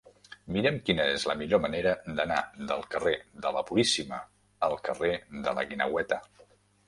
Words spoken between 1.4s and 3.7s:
millor manera d'anar del carrer de la